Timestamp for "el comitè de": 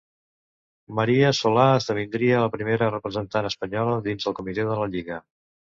4.33-4.81